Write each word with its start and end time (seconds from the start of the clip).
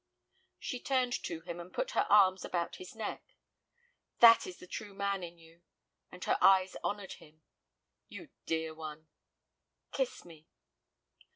She 0.57 0.79
turned 0.79 1.13
to 1.25 1.41
him 1.41 1.59
and 1.59 1.71
put 1.71 1.91
her 1.91 2.07
arms 2.09 2.43
about 2.43 2.77
his 2.77 2.95
neck. 2.95 3.21
"That 4.19 4.47
is 4.47 4.57
the 4.57 4.65
true 4.65 4.95
man 4.95 5.21
in 5.21 5.37
you," 5.37 5.61
and 6.11 6.23
her 6.25 6.39
eyes 6.41 6.75
honored 6.83 7.13
him. 7.13 7.43
"You 8.07 8.29
dear 8.47 8.73
one." 8.73 9.09
"Kiss 9.91 10.25
me." 10.25 10.47